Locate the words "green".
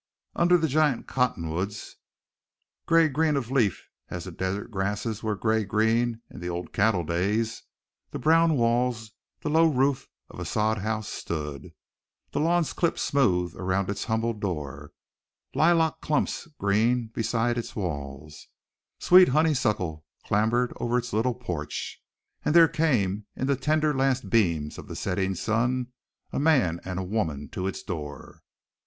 3.07-3.35, 5.63-6.23, 16.57-17.11